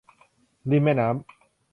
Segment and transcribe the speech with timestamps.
[0.69, 1.15] ริมแม่น้ำ